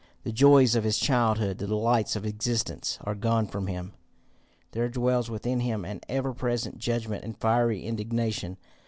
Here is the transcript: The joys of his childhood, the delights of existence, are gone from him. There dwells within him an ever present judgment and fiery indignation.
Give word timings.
The 0.23 0.31
joys 0.31 0.73
of 0.75 0.83
his 0.83 0.97
childhood, 0.97 1.59
the 1.59 1.67
delights 1.67 2.15
of 2.15 2.25
existence, 2.25 2.97
are 3.01 3.13
gone 3.13 3.45
from 3.45 3.67
him. 3.67 3.93
There 4.71 4.89
dwells 4.89 5.29
within 5.29 5.59
him 5.59 5.85
an 5.85 6.01
ever 6.09 6.33
present 6.33 6.79
judgment 6.79 7.23
and 7.23 7.37
fiery 7.37 7.83
indignation. 7.83 8.57